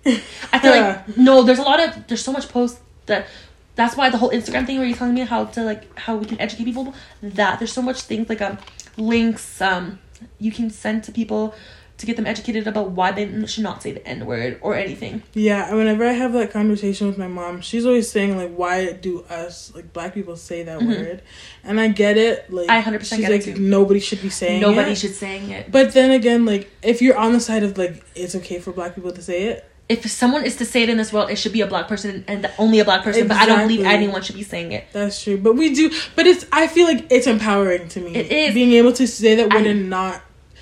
I 0.06 0.60
feel 0.60 0.72
like 0.72 1.18
no, 1.18 1.44
there's 1.44 1.60
a 1.60 1.64
lot 1.64 1.80
of 1.80 2.08
there's 2.08 2.24
so 2.24 2.32
much 2.32 2.50
posts 2.50 2.80
that 3.06 3.28
that's 3.76 3.96
why 3.96 4.10
the 4.10 4.18
whole 4.18 4.32
Instagram 4.32 4.66
thing 4.66 4.78
where 4.78 4.88
you're 4.88 4.98
telling 4.98 5.14
me 5.14 5.22
how 5.22 5.46
to 5.46 5.64
like 5.64 5.98
how 5.98 6.16
we 6.16 6.26
can 6.26 6.40
educate 6.42 6.66
people 6.66 6.94
that 7.22 7.60
there's 7.60 7.72
so 7.74 7.82
much 7.82 8.02
things 8.02 8.28
like 8.30 8.42
um 8.42 8.58
links 8.98 9.62
um 9.62 10.00
you 10.40 10.52
can 10.52 10.70
send 10.70 11.04
to 11.06 11.12
people 11.12 11.54
to 11.98 12.08
get 12.08 12.16
them 12.16 12.26
educated 12.26 12.66
about 12.68 12.90
why 12.92 13.12
they 13.12 13.46
should 13.46 13.64
not 13.64 13.84
say 13.84 13.92
the 13.92 14.06
N 14.08 14.26
word 14.26 14.58
or 14.64 14.74
anything. 14.76 15.22
Yeah, 15.36 15.72
whenever 15.72 16.04
I 16.04 16.14
have 16.14 16.34
that 16.34 16.50
conversation 16.52 17.06
with 17.06 17.20
my 17.20 17.28
mom, 17.28 17.62
she's 17.62 17.86
always 17.86 18.10
saying 18.10 18.38
like, 18.38 18.52
"Why 18.56 18.92
do 18.94 19.22
us 19.30 19.72
like 19.76 19.94
black 19.94 20.16
people 20.16 20.36
say 20.36 20.64
that 20.64 20.80
Mhm. 20.80 20.88
word?" 20.88 21.22
And 21.64 21.80
I 21.80 21.90
get 21.90 22.18
it. 22.18 22.52
Like, 22.52 22.72
I 22.72 22.82
100% 22.82 23.18
she's 23.18 23.20
get 23.28 23.32
it 23.32 23.46
like, 23.46 23.56
too. 23.56 23.62
nobody 23.62 24.00
should 24.00 24.20
be 24.20 24.32
saying 24.32 24.64
it. 24.64 24.66
Nobody 24.68 24.94
it. 24.94 24.98
should 24.98 25.14
saying 25.14 25.52
it. 25.52 25.72
But 25.72 25.94
then 25.94 26.10
again, 26.10 26.44
like, 26.44 26.72
if 26.82 27.04
you're 27.04 27.18
on 27.18 27.34
the 27.34 27.40
side 27.40 27.62
of 27.62 27.78
like, 27.78 28.04
it's 28.16 28.34
okay 28.36 28.60
for 28.60 28.72
black 28.72 28.96
people 28.96 29.12
to 29.12 29.22
say 29.22 29.44
it. 29.44 29.71
If 29.94 30.10
someone 30.10 30.44
is 30.46 30.56
to 30.58 30.66
say 30.66 30.84
it 30.84 30.90
in 30.90 30.98
this 30.98 31.12
world, 31.14 31.30
it 31.30 31.36
should 31.42 31.52
be 31.54 31.62
a 31.62 31.68
black 31.68 31.88
person 31.88 32.24
and 32.28 32.50
only 32.58 32.80
a 32.80 32.86
black 32.86 33.04
person. 33.04 33.28
But 33.28 33.38
I 33.38 33.46
don't 33.46 33.62
believe 33.68 33.86
anyone 33.86 34.22
should 34.22 34.36
be 34.38 34.44
saying 34.44 34.72
it. 34.72 34.86
That's 34.94 35.22
true. 35.24 35.38
But 35.38 35.54
we 35.56 35.74
do. 35.74 35.92
But 36.16 36.26
it's. 36.28 36.46
I 36.52 36.68
feel 36.68 36.86
like 36.92 37.08
it's 37.12 37.28
empowering 37.28 37.90
to 37.90 38.00
me. 38.00 38.16
It 38.16 38.32
is. 38.32 38.54
being 38.54 38.72
able 38.74 38.94
to 38.94 39.06
say 39.08 39.36
that 39.36 39.54
word 39.54 39.68
I- 39.68 39.72
and 39.72 39.90
not 39.90 40.22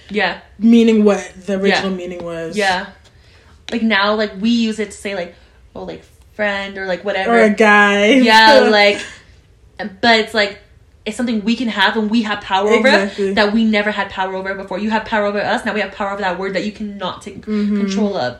Yeah, 0.09 0.41
meaning 0.57 1.03
what 1.03 1.21
the 1.45 1.53
original 1.59 1.91
Yeah. 1.91 1.97
meaning 1.97 2.23
was. 2.23 2.57
yeah. 2.57 2.87
Like 3.71 3.83
now, 3.83 4.15
like 4.15 4.31
we 4.41 4.49
use 4.49 4.79
it 4.79 4.91
to 4.91 4.97
say 4.97 5.13
like, 5.15 5.35
oh, 5.75 5.83
like 5.83 6.03
friend 6.33 6.77
or 6.79 6.85
like 6.87 7.03
whatever. 7.05 7.35
Or 7.37 7.43
a 7.43 7.49
guy. 7.51 8.07
yeah 8.31 8.59
like 8.71 8.99
but 10.01 10.19
it's 10.19 10.33
like 10.33 10.59
it's 11.05 11.15
something 11.17 11.43
we 11.43 11.55
can 11.55 11.67
have 11.69 11.95
and 11.97 12.09
we 12.09 12.23
have 12.23 12.41
power 12.41 12.71
Exactly. 12.73 13.25
over 13.25 13.33
that 13.35 13.53
we 13.53 13.63
never 13.63 13.91
had 13.91 14.09
power 14.09 14.33
over 14.35 14.53
before 14.55 14.77
you 14.79 14.89
have 14.89 15.05
power 15.05 15.25
over 15.25 15.39
us 15.39 15.63
now 15.65 15.73
we 15.73 15.79
have 15.79 15.91
power 15.93 16.11
over 16.11 16.21
that 16.21 16.37
word 16.39 16.53
that 16.55 16.65
you 16.65 16.71
cannot 16.71 17.21
take 17.21 17.45
Mhm. 17.45 17.79
control 17.79 18.17
of 18.17 18.37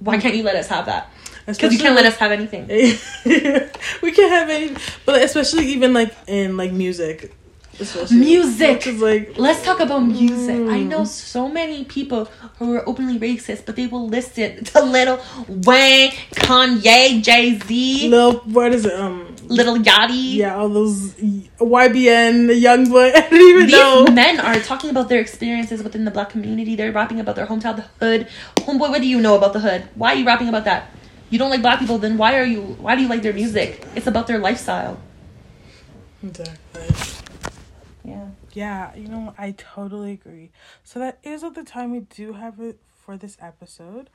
why 0.00 0.18
can't 0.18 0.34
you 0.34 0.42
let 0.42 0.56
us 0.56 0.68
have 0.68 0.86
that? 0.86 1.10
Because 1.46 1.72
you 1.72 1.78
can't 1.78 1.94
let 1.96 2.04
us 2.04 2.16
have 2.16 2.30
anything. 2.30 2.66
We 4.02 4.12
can't 4.12 4.30
have 4.32 4.50
any, 4.50 4.76
but 5.06 5.22
especially 5.22 5.66
even 5.68 5.92
like 5.94 6.14
in 6.26 6.56
like 6.56 6.72
music, 6.72 7.34
especially. 7.80 8.18
Music! 8.18 8.86
is 8.86 9.00
like 9.00 9.38
let's 9.38 9.62
talk 9.64 9.80
about 9.80 10.00
music. 10.00 10.56
I 10.56 10.80
Mm. 10.84 10.88
know 10.88 11.04
so 11.04 11.48
many 11.48 11.84
people 11.84 12.28
who 12.58 12.74
are 12.76 12.86
openly 12.88 13.18
racist 13.18 13.64
but 13.66 13.76
they 13.76 13.86
will 13.86 14.06
listen 14.08 14.64
to 14.64 14.82
little 14.82 15.18
wayne 15.48 16.10
kanye 16.34 17.22
jay-z. 17.22 18.08
Little 18.08 18.40
what 18.52 18.74
is 18.74 18.84
it 18.84 18.92
um 18.94 19.34
little 19.48 19.76
yachty 19.76 20.36
yeah 20.36 20.56
all 20.56 20.68
those 20.68 21.14
YBN 21.14 22.46
the 22.46 22.54
young 22.54 22.88
boy 22.88 23.10
I 23.14 23.20
don't 23.28 23.40
even 23.40 23.66
These 23.66 23.72
know 23.72 24.06
men 24.06 24.40
are 24.40 24.60
talking 24.60 24.90
about 24.90 25.08
their 25.08 25.20
experiences 25.20 25.82
within 25.82 26.04
the 26.04 26.10
black 26.10 26.30
community. 26.30 26.76
They're 26.76 26.92
rapping 26.92 27.20
about 27.20 27.36
their 27.36 27.46
hometown, 27.46 27.76
the 27.76 27.82
hood. 28.04 28.28
Homeboy, 28.56 28.90
what 28.90 29.00
do 29.00 29.08
you 29.08 29.20
know 29.20 29.36
about 29.36 29.52
the 29.52 29.60
hood? 29.60 29.88
Why 29.94 30.12
are 30.12 30.16
you 30.16 30.26
rapping 30.26 30.48
about 30.48 30.64
that? 30.64 30.90
You 31.30 31.38
don't 31.38 31.50
like 31.50 31.62
black 31.62 31.78
people, 31.78 31.98
then 31.98 32.16
why 32.16 32.38
are 32.38 32.44
you? 32.44 32.62
Why 32.62 32.94
do 32.96 33.02
you 33.02 33.08
like 33.08 33.22
their 33.22 33.32
music? 33.32 33.84
It's 33.94 34.06
about 34.06 34.26
their 34.26 34.38
lifestyle. 34.38 34.98
exactly 36.22 36.88
Yeah. 38.04 38.28
Yeah, 38.54 38.94
you 38.96 39.08
know, 39.08 39.34
I 39.38 39.52
totally 39.52 40.12
agree. 40.12 40.50
So 40.82 40.98
that 40.98 41.18
is 41.22 41.44
all 41.44 41.50
the 41.50 41.64
time 41.64 41.92
we 41.92 42.00
do 42.00 42.32
have 42.32 42.60
it 42.60 42.78
for 43.04 43.16
this 43.16 43.36
episode. 43.40 44.10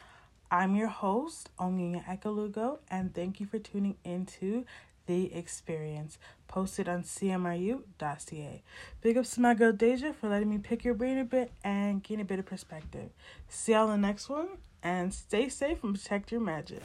I'm 0.51 0.75
your 0.75 0.87
host, 0.87 1.49
Onyinye 1.59 2.03
Ekwulugo, 2.05 2.79
and 2.89 3.13
thank 3.13 3.39
you 3.39 3.45
for 3.45 3.59
tuning 3.59 3.95
into 4.03 4.65
The 5.05 5.33
Experience, 5.33 6.17
posted 6.48 6.88
on 6.88 7.03
CMRU.ca. 7.03 8.63
Big 9.01 9.17
ups 9.17 9.36
to 9.36 9.41
my 9.41 9.53
girl 9.53 9.74
Deja 9.74 10.13
for 10.13 10.29
letting 10.29 10.50
me 10.50 10.57
pick 10.57 10.83
your 10.83 10.93
brain 10.93 11.17
a 11.17 11.25
bit 11.25 11.51
and 11.63 12.03
gain 12.03 12.19
a 12.19 12.25
bit 12.25 12.39
of 12.39 12.45
perspective. 12.45 13.10
See 13.48 13.74
y'all 13.74 13.91
in 13.91 14.01
the 14.01 14.07
next 14.07 14.29
one, 14.29 14.48
and 14.81 15.13
stay 15.13 15.50
safe 15.50 15.83
and 15.83 15.95
protect 15.95 16.31
your 16.31 16.41
magic. 16.41 16.81